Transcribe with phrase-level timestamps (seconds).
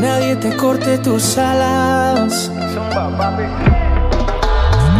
[0.00, 2.50] nadie te corte tus alas.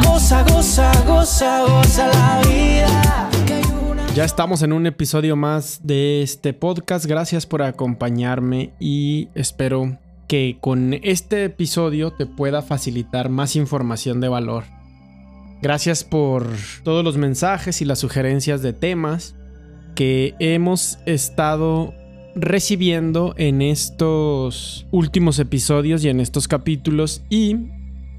[0.05, 3.31] Goza, goza, goza, goza la vida.
[4.15, 7.05] Ya estamos en un episodio más de este podcast.
[7.07, 14.29] Gracias por acompañarme y espero que con este episodio te pueda facilitar más información de
[14.29, 14.65] valor.
[15.63, 16.47] Gracias por
[16.83, 19.35] todos los mensajes y las sugerencias de temas
[19.95, 21.95] que hemos estado
[22.35, 27.57] recibiendo en estos últimos episodios y en estos capítulos y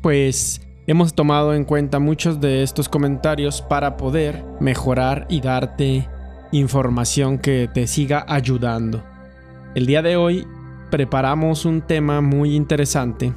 [0.01, 6.07] pues hemos tomado en cuenta muchos de estos comentarios para poder mejorar y darte
[6.51, 9.03] información que te siga ayudando.
[9.73, 10.47] El día de hoy
[10.91, 13.33] preparamos un tema muy interesante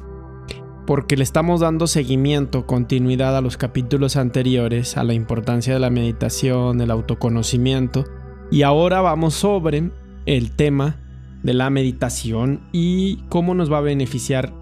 [0.85, 5.91] porque le estamos dando seguimiento, continuidad a los capítulos anteriores, a la importancia de la
[5.91, 8.05] meditación, el autoconocimiento,
[8.49, 9.91] y ahora vamos sobre
[10.25, 10.97] el tema
[11.43, 14.53] de la meditación y cómo nos va a beneficiar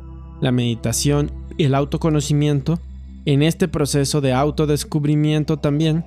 [0.42, 2.80] la meditación y el autoconocimiento
[3.26, 6.06] en este proceso de autodescubrimiento también.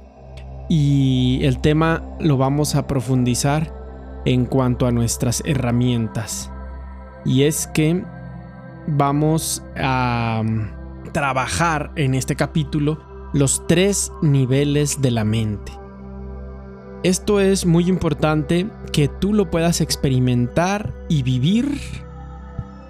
[0.68, 3.74] Y el tema lo vamos a profundizar
[4.24, 6.50] en cuanto a nuestras herramientas.
[7.24, 8.02] Y es que
[8.86, 13.00] vamos a mm, trabajar en este capítulo
[13.32, 15.79] los tres niveles de la mente.
[17.02, 21.80] Esto es muy importante que tú lo puedas experimentar y vivir,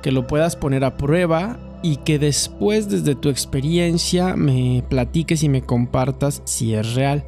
[0.03, 5.49] que lo puedas poner a prueba y que después desde tu experiencia me platiques y
[5.49, 7.25] me compartas si es real.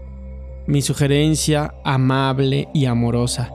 [0.66, 3.52] Mi sugerencia amable y amorosa.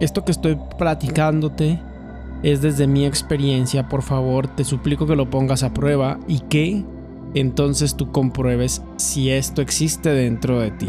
[0.00, 1.78] Esto que estoy platicándote
[2.42, 6.86] es desde mi experiencia, por favor, te suplico que lo pongas a prueba y que
[7.34, 10.86] entonces tú compruebes si esto existe dentro de ti.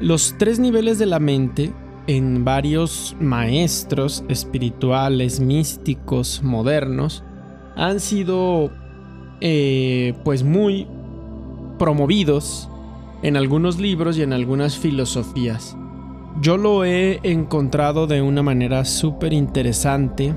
[0.00, 1.72] Los tres niveles de la mente
[2.06, 7.24] en varios maestros espirituales, místicos, modernos,
[7.76, 8.70] han sido
[9.40, 10.86] eh, pues muy
[11.78, 12.68] promovidos
[13.22, 15.76] en algunos libros y en algunas filosofías.
[16.40, 20.32] Yo lo he encontrado de una manera súper interesante,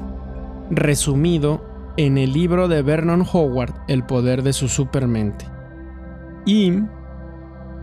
[0.71, 1.63] resumido
[1.97, 5.45] en el libro de Vernon Howard, El poder de su supermente.
[6.47, 6.73] Y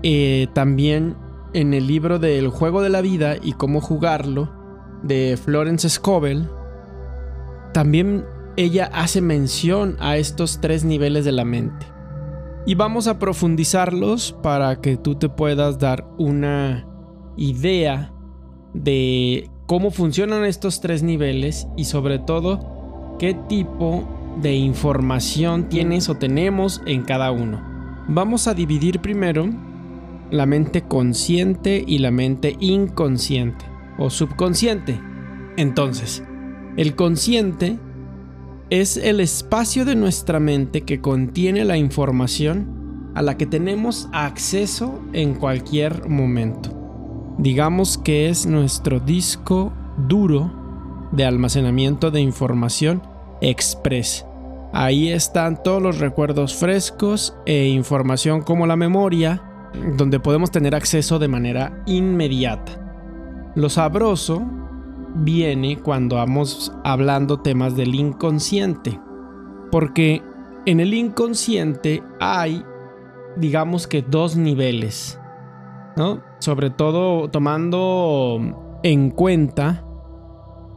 [0.02, 1.16] eh, también
[1.52, 4.50] en el libro de El juego de la vida y cómo jugarlo,
[5.02, 6.48] de Florence Scovel,
[7.72, 8.24] también
[8.56, 11.86] ella hace mención a estos tres niveles de la mente.
[12.66, 16.86] Y vamos a profundizarlos para que tú te puedas dar una
[17.36, 18.12] idea
[18.74, 24.04] de cómo funcionan estos tres niveles y sobre todo qué tipo
[24.42, 27.62] de información tienes o tenemos en cada uno.
[28.08, 29.48] Vamos a dividir primero
[30.30, 33.64] la mente consciente y la mente inconsciente
[33.98, 35.00] o subconsciente.
[35.56, 36.22] Entonces,
[36.76, 37.78] el consciente
[38.70, 45.00] es el espacio de nuestra mente que contiene la información a la que tenemos acceso
[45.12, 46.70] en cualquier momento.
[47.38, 49.72] Digamos que es nuestro disco
[50.06, 50.52] duro
[51.12, 53.02] de almacenamiento de información
[53.40, 54.26] express.
[54.72, 59.42] Ahí están todos los recuerdos frescos e información como la memoria,
[59.96, 62.72] donde podemos tener acceso de manera inmediata.
[63.54, 64.42] Lo sabroso
[65.14, 69.00] viene cuando vamos hablando temas del inconsciente,
[69.70, 70.22] porque
[70.66, 72.62] en el inconsciente hay,
[73.36, 75.18] digamos que dos niveles,
[75.96, 76.22] ¿no?
[76.40, 79.84] Sobre todo tomando en cuenta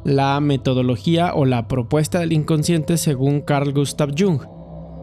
[0.03, 4.41] la metodología o la propuesta del inconsciente según Carl Gustav Jung.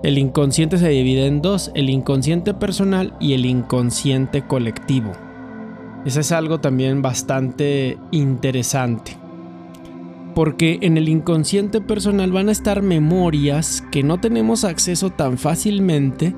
[0.03, 5.11] El inconsciente se divide en dos, el inconsciente personal y el inconsciente colectivo.
[6.05, 9.17] Eso es algo también bastante interesante.
[10.37, 16.33] Porque en el inconsciente personal van a estar memorias que no tenemos acceso tan fácilmente,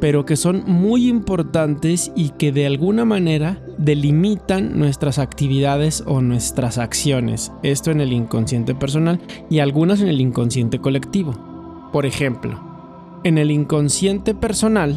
[0.00, 6.76] pero que son muy importantes y que de alguna manera delimitan nuestras actividades o nuestras
[6.76, 7.52] acciones.
[7.62, 11.34] Esto en el inconsciente personal y algunas en el inconsciente colectivo.
[11.92, 12.65] Por ejemplo,
[13.26, 14.96] en el inconsciente personal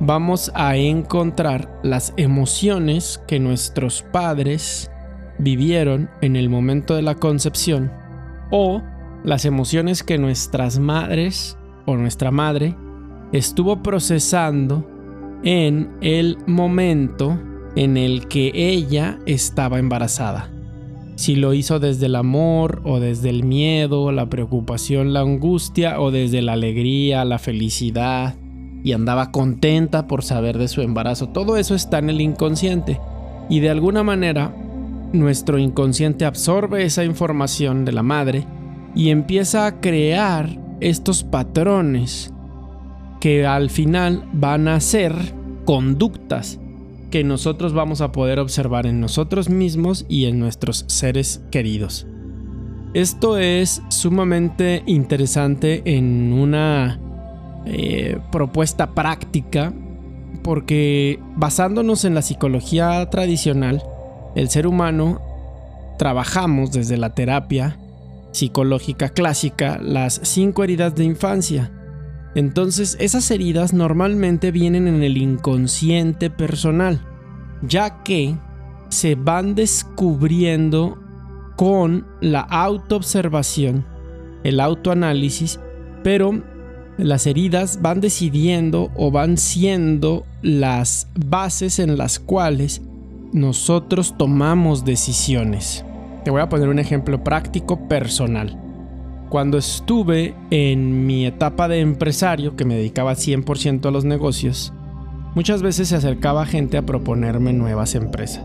[0.00, 4.90] vamos a encontrar las emociones que nuestros padres
[5.38, 7.90] vivieron en el momento de la concepción
[8.50, 8.82] o
[9.24, 12.76] las emociones que nuestras madres o nuestra madre
[13.32, 14.86] estuvo procesando
[15.42, 17.40] en el momento
[17.76, 20.50] en el que ella estaba embarazada.
[21.16, 26.10] Si lo hizo desde el amor o desde el miedo, la preocupación, la angustia o
[26.10, 28.36] desde la alegría, la felicidad
[28.84, 31.30] y andaba contenta por saber de su embarazo.
[31.30, 33.00] Todo eso está en el inconsciente
[33.48, 34.54] y de alguna manera
[35.14, 38.46] nuestro inconsciente absorbe esa información de la madre
[38.94, 42.32] y empieza a crear estos patrones
[43.20, 45.14] que al final van a ser
[45.64, 46.60] conductas
[47.10, 52.06] que nosotros vamos a poder observar en nosotros mismos y en nuestros seres queridos.
[52.94, 56.98] Esto es sumamente interesante en una
[57.66, 59.72] eh, propuesta práctica
[60.42, 63.82] porque basándonos en la psicología tradicional,
[64.34, 65.20] el ser humano
[65.98, 67.78] trabajamos desde la terapia
[68.32, 71.72] psicológica clásica las cinco heridas de infancia.
[72.36, 77.00] Entonces esas heridas normalmente vienen en el inconsciente personal,
[77.66, 78.36] ya que
[78.90, 80.98] se van descubriendo
[81.56, 83.86] con la autoobservación,
[84.44, 85.58] el autoanálisis,
[86.04, 86.42] pero
[86.98, 92.82] las heridas van decidiendo o van siendo las bases en las cuales
[93.32, 95.86] nosotros tomamos decisiones.
[96.22, 98.65] Te voy a poner un ejemplo práctico personal.
[99.28, 104.72] Cuando estuve en mi etapa de empresario, que me dedicaba 100% a los negocios,
[105.34, 108.44] muchas veces se acercaba gente a proponerme nuevas empresas.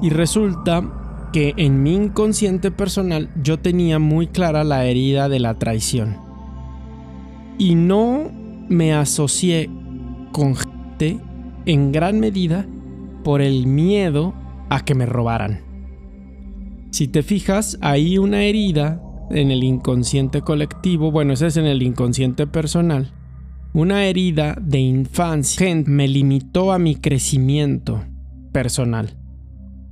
[0.00, 0.84] Y resulta
[1.32, 6.16] que en mi inconsciente personal yo tenía muy clara la herida de la traición.
[7.58, 8.30] Y no
[8.68, 9.68] me asocié
[10.30, 11.18] con gente
[11.66, 12.66] en gran medida
[13.24, 14.32] por el miedo
[14.70, 15.62] a que me robaran.
[16.90, 21.82] Si te fijas, hay una herida en el inconsciente colectivo, bueno, esa es en el
[21.82, 23.12] inconsciente personal,
[23.74, 28.04] una herida de infancia me limitó a mi crecimiento
[28.52, 29.16] personal.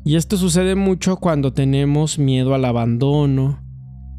[0.05, 3.61] Y esto sucede mucho cuando tenemos miedo al abandono,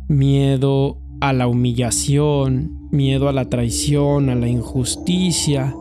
[0.08, 5.74] miedo a la humillación, miedo a la traición, a la injusticia,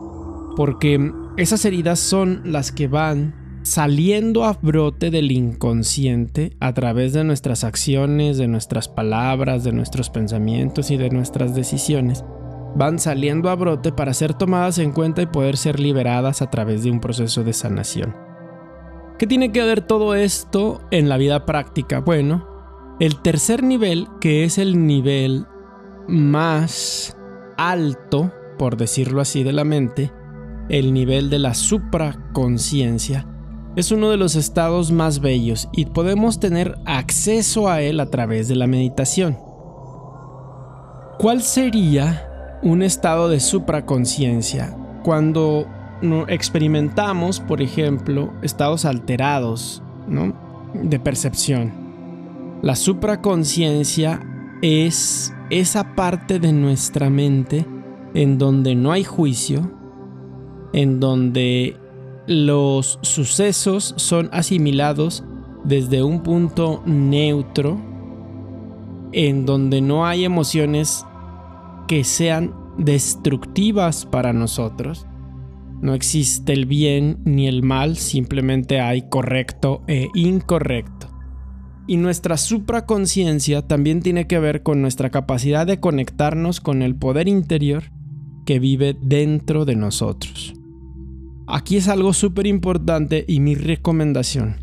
[0.55, 3.36] porque esas heridas son las que van
[3.67, 10.09] saliendo a brote del inconsciente a través de nuestras acciones, de nuestras palabras, de nuestros
[10.09, 12.23] pensamientos y de nuestras decisiones,
[12.75, 16.83] van saliendo a brote para ser tomadas en cuenta y poder ser liberadas a través
[16.83, 18.15] de un proceso de sanación.
[19.19, 21.99] ¿Qué tiene que ver todo esto en la vida práctica?
[21.99, 22.47] Bueno,
[22.99, 25.45] el tercer nivel, que es el nivel
[26.07, 27.17] más
[27.57, 30.11] alto, por decirlo así, de la mente,
[30.69, 33.27] el nivel de la supraconciencia,
[33.77, 38.47] es uno de los estados más bellos y podemos tener acceso a él a través
[38.47, 39.37] de la meditación.
[41.19, 45.67] ¿Cuál sería un estado de supraconciencia cuando
[46.27, 49.83] experimentamos, por ejemplo, estados alterados
[50.73, 51.71] de percepción?
[52.63, 54.19] La supraconciencia
[54.63, 57.63] es esa parte de nuestra mente
[58.15, 59.71] en donde no hay juicio,
[60.73, 61.77] en donde
[62.27, 65.23] los sucesos son asimilados
[65.63, 67.79] desde un punto neutro
[69.13, 71.05] en donde no hay emociones
[71.87, 75.07] que sean destructivas para nosotros.
[75.81, 81.07] No existe el bien ni el mal, simplemente hay correcto e incorrecto.
[81.87, 87.29] Y nuestra supraconciencia también tiene que ver con nuestra capacidad de conectarnos con el poder
[87.29, 87.83] interior
[88.45, 90.56] que vive dentro de nosotros.
[91.49, 94.57] Aquí es algo súper importante y mi recomendación.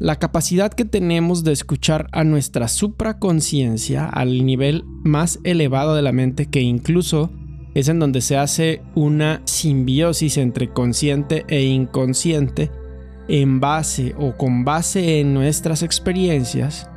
[0.00, 6.10] La capacidad que tenemos de escuchar a nuestra supraconciencia al nivel más elevado de la
[6.10, 7.30] mente que incluso
[7.74, 12.72] es en donde se hace una simbiosis entre consciente e inconsciente
[13.28, 16.90] en base o con base en nuestras experiencias,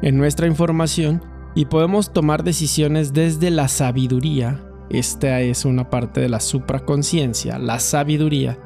[0.00, 1.22] en nuestra información
[1.54, 7.80] y podemos tomar decisiones desde la sabiduría esta es una parte de la supraconciencia, la
[7.80, 8.58] sabiduría,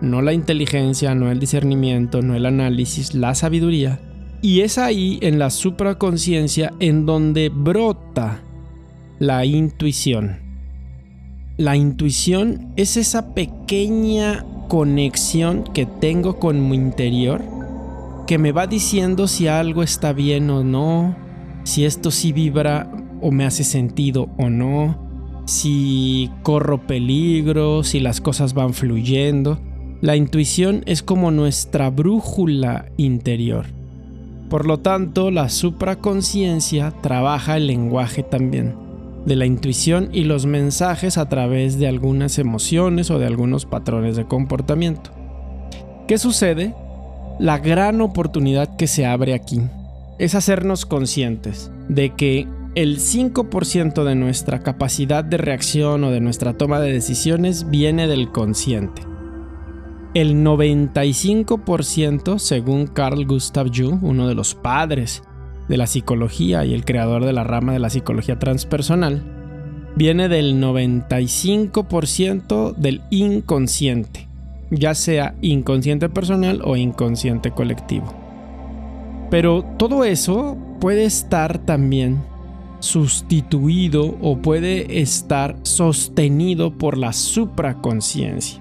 [0.00, 4.00] no la inteligencia, no el discernimiento, no el análisis, la sabiduría.
[4.42, 8.42] Y es ahí en la supraconciencia en donde brota
[9.18, 10.38] la intuición.
[11.56, 17.42] La intuición es esa pequeña conexión que tengo con mi interior
[18.26, 21.14] que me va diciendo si algo está bien o no,
[21.64, 22.90] si esto sí vibra
[23.20, 25.03] o me hace sentido o no,
[25.44, 29.58] si corro peligro, si las cosas van fluyendo.
[30.00, 33.66] La intuición es como nuestra brújula interior.
[34.50, 38.74] Por lo tanto, la supraconciencia trabaja el lenguaje también,
[39.24, 44.16] de la intuición y los mensajes a través de algunas emociones o de algunos patrones
[44.16, 45.10] de comportamiento.
[46.06, 46.74] ¿Qué sucede?
[47.38, 49.60] La gran oportunidad que se abre aquí
[50.18, 56.54] es hacernos conscientes de que el 5% de nuestra capacidad de reacción o de nuestra
[56.54, 59.02] toma de decisiones viene del consciente.
[60.12, 65.22] El 95%, según Carl Gustav Jung, uno de los padres
[65.68, 69.22] de la psicología y el creador de la rama de la psicología transpersonal,
[69.94, 74.26] viene del 95% del inconsciente,
[74.70, 78.12] ya sea inconsciente personal o inconsciente colectivo.
[79.30, 82.33] Pero todo eso puede estar también
[82.84, 88.60] sustituido o puede estar sostenido por la supraconciencia,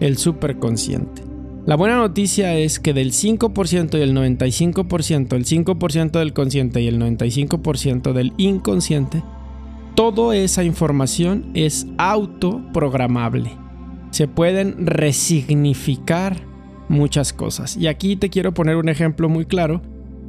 [0.00, 1.22] el superconsciente.
[1.64, 6.88] La buena noticia es que del 5% y el 95%, el 5% del consciente y
[6.88, 9.22] el 95% del inconsciente,
[9.94, 13.50] toda esa información es autoprogramable.
[14.10, 16.40] Se pueden resignificar
[16.88, 17.76] muchas cosas.
[17.76, 19.82] Y aquí te quiero poner un ejemplo muy claro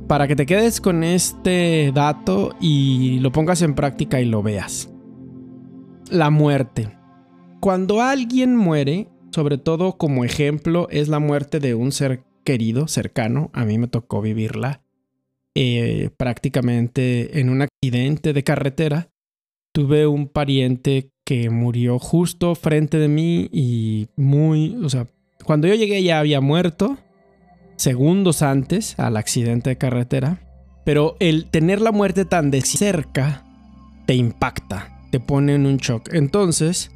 [0.08, 4.90] para que te quedes con este dato y lo pongas en práctica y lo veas.
[6.10, 6.96] La muerte.
[7.60, 13.50] Cuando alguien muere, sobre todo como ejemplo, es la muerte de un ser querido, cercano.
[13.54, 14.82] A mí me tocó vivirla
[15.54, 19.10] eh, prácticamente en un accidente de carretera.
[19.74, 25.08] Tuve un pariente que murió justo frente de mí y muy, o sea,
[25.44, 26.98] cuando yo llegué ya había muerto,
[27.78, 30.42] segundos antes al accidente de carretera.
[30.84, 33.44] Pero el tener la muerte tan de cerca
[34.06, 36.14] te impacta, te pone en un shock.
[36.14, 36.92] Entonces,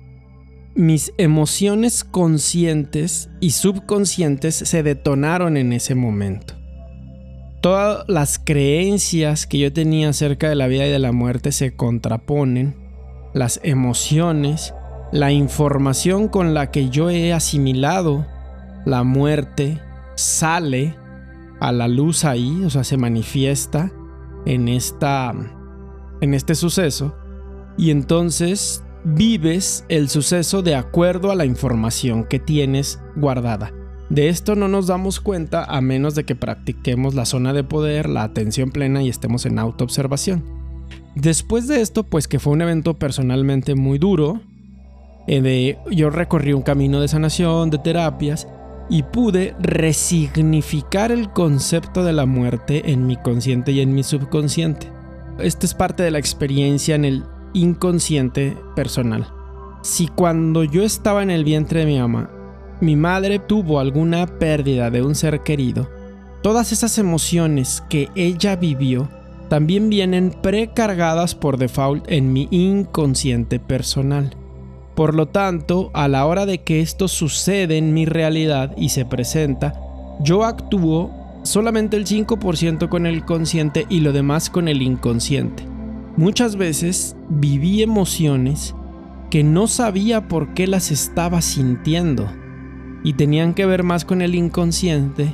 [0.75, 6.55] mis emociones conscientes y subconscientes se detonaron en ese momento.
[7.61, 11.75] Todas las creencias que yo tenía acerca de la vida y de la muerte se
[11.75, 12.75] contraponen,
[13.33, 14.73] las emociones,
[15.11, 18.25] la información con la que yo he asimilado
[18.85, 19.79] la muerte
[20.21, 20.95] sale
[21.59, 23.91] a la luz ahí, o sea, se manifiesta
[24.45, 25.33] en esta
[26.21, 27.15] en este suceso
[27.77, 33.73] y entonces vives el suceso de acuerdo a la información que tienes guardada.
[34.09, 38.09] De esto no nos damos cuenta a menos de que practiquemos la zona de poder,
[38.09, 40.43] la atención plena y estemos en autoobservación.
[41.15, 44.41] Después de esto, pues que fue un evento personalmente muy duro,
[45.27, 48.47] eh, yo recorrí un camino de sanación, de terapias,
[48.91, 54.91] y pude resignificar el concepto de la muerte en mi consciente y en mi subconsciente.
[55.39, 59.27] Esto es parte de la experiencia en el inconsciente personal.
[59.81, 62.29] Si cuando yo estaba en el vientre de mi mamá,
[62.81, 65.89] mi madre tuvo alguna pérdida de un ser querido,
[66.43, 69.07] todas esas emociones que ella vivió
[69.47, 74.35] también vienen precargadas por default en mi inconsciente personal.
[74.95, 79.05] Por lo tanto, a la hora de que esto sucede en mi realidad y se
[79.05, 79.73] presenta,
[80.21, 81.11] yo actúo
[81.43, 85.65] solamente el 5% con el consciente y lo demás con el inconsciente.
[86.17, 88.75] Muchas veces viví emociones
[89.29, 92.29] que no sabía por qué las estaba sintiendo
[93.03, 95.33] y tenían que ver más con el inconsciente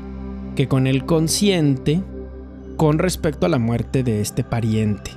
[0.55, 2.01] que con el consciente
[2.77, 5.11] con respecto a la muerte de este pariente,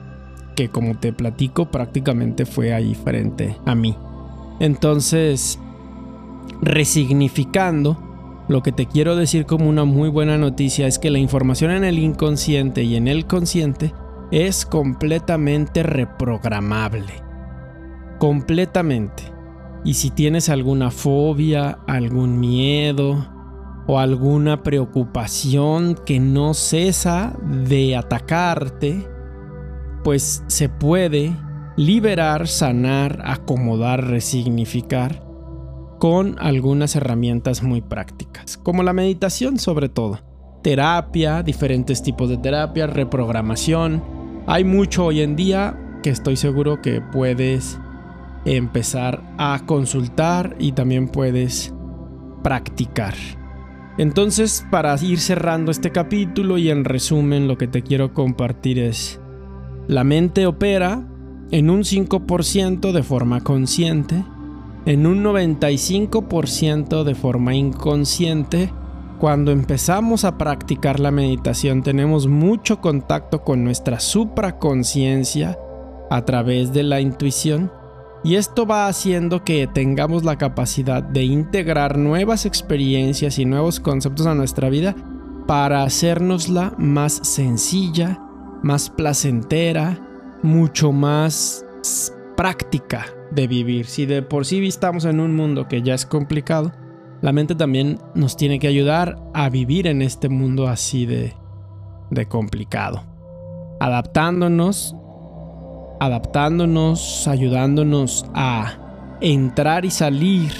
[0.56, 3.96] que como te platico prácticamente fue ahí frente a mí.
[4.60, 5.58] Entonces,
[6.60, 11.70] resignificando, lo que te quiero decir como una muy buena noticia es que la información
[11.70, 13.94] en el inconsciente y en el consciente
[14.30, 17.12] es completamente reprogramable.
[18.18, 19.22] Completamente.
[19.84, 23.28] Y si tienes alguna fobia, algún miedo
[23.86, 29.08] o alguna preocupación que no cesa de atacarte,
[30.04, 31.34] pues se puede
[31.80, 35.24] liberar, sanar, acomodar, resignificar
[35.98, 40.20] con algunas herramientas muy prácticas, como la meditación sobre todo,
[40.62, 44.04] terapia, diferentes tipos de terapia, reprogramación,
[44.46, 47.80] hay mucho hoy en día que estoy seguro que puedes
[48.44, 51.72] empezar a consultar y también puedes
[52.42, 53.14] practicar.
[53.96, 59.18] Entonces, para ir cerrando este capítulo y en resumen lo que te quiero compartir es,
[59.88, 61.06] la mente opera
[61.50, 64.24] en un 5% de forma consciente,
[64.86, 68.72] en un 95% de forma inconsciente.
[69.18, 75.58] Cuando empezamos a practicar la meditación tenemos mucho contacto con nuestra supraconciencia
[76.10, 77.70] a través de la intuición
[78.22, 84.26] y esto va haciendo que tengamos la capacidad de integrar nuevas experiencias y nuevos conceptos
[84.26, 84.94] a nuestra vida
[85.46, 88.22] para hacernosla más sencilla,
[88.62, 90.09] más placentera,
[90.42, 91.64] mucho más
[92.36, 93.86] práctica de vivir.
[93.86, 96.72] Si de por sí estamos en un mundo que ya es complicado,
[97.20, 101.34] la mente también nos tiene que ayudar a vivir en este mundo así de,
[102.10, 103.04] de complicado.
[103.78, 104.96] Adaptándonos,
[106.00, 110.50] adaptándonos, ayudándonos a entrar y salir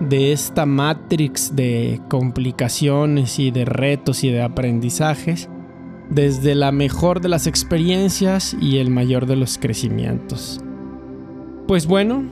[0.00, 5.48] de esta matrix de complicaciones y de retos y de aprendizajes
[6.10, 10.60] desde la mejor de las experiencias y el mayor de los crecimientos.
[11.66, 12.24] Pues bueno,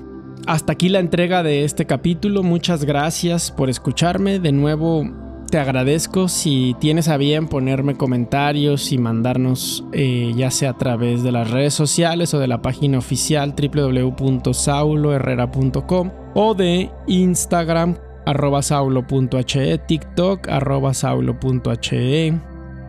[0.47, 2.43] hasta aquí la entrega de este capítulo.
[2.43, 4.39] Muchas gracias por escucharme.
[4.39, 5.05] De nuevo,
[5.51, 11.23] te agradezco si tienes a bien ponerme comentarios y mandarnos eh, ya sea a través
[11.23, 19.79] de las redes sociales o de la página oficial www.sauloherrera.com o de Instagram arroba saulo.he,
[19.79, 22.33] TikTok arroba saulo.he,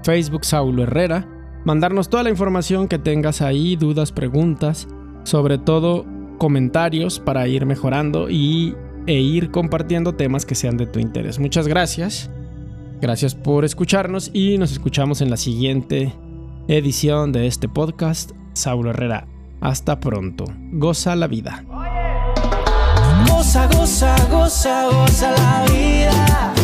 [0.05, 1.27] Facebook Saulo Herrera.
[1.65, 4.87] Mandarnos toda la información que tengas ahí, dudas, preguntas,
[5.23, 6.05] sobre todo
[6.37, 8.75] comentarios para ir mejorando y,
[9.07, 11.39] e ir compartiendo temas que sean de tu interés.
[11.39, 12.29] Muchas gracias.
[13.01, 16.13] Gracias por escucharnos y nos escuchamos en la siguiente
[16.67, 18.31] edición de este podcast.
[18.53, 19.27] Saulo Herrera.
[19.59, 20.45] Hasta pronto.
[20.71, 21.65] Goza la vida.
[23.27, 23.67] Goza,
[25.31, 26.54] la vida.